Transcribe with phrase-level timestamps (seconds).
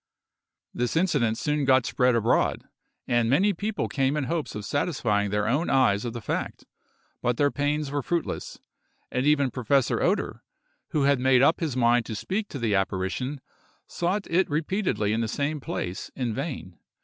[0.73, 2.67] This incident soon got spread abroad,
[3.07, 6.65] and many people came in hopes of satisfying their own eyes of the fact,
[7.21, 8.59] but their pains were fruitless;
[9.11, 10.41] and even Professor Oeder,
[10.87, 13.41] who had made up his mind to speak to the apparition,
[13.85, 16.79] sought it repeatedly in the same place in vain.